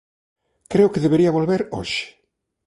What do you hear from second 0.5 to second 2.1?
Creo que debería volver hoxe.